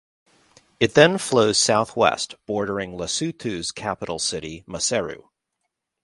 It 0.79 0.95
then 0.95 1.19
flows 1.19 1.59
south-west 1.59 2.33
bordering 2.47 2.93
Lesotho's 2.93 3.71
capital 3.71 4.17
city, 4.17 4.63
Maseru. 4.67 5.25